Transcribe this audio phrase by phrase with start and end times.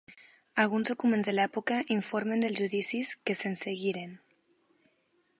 [0.61, 4.17] Alguns documents de l'època informen dels judicis que se'n seguiren.